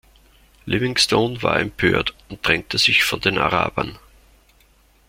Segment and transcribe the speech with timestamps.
[0.65, 3.99] Livingstone war empört und trennte sich von den Arabern.